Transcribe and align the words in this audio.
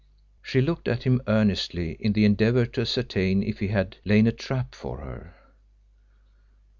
She 0.41 0.61
looked 0.61 0.87
at 0.87 1.03
him 1.03 1.21
earnestly 1.27 1.91
in 1.99 2.13
the 2.13 2.25
endeavour 2.25 2.65
to 2.65 2.81
ascertain 2.81 3.43
if 3.43 3.59
he 3.59 3.67
had 3.67 3.97
laid 4.03 4.25
a 4.25 4.31
trap 4.31 4.73
for 4.73 4.97
her. 5.01 5.35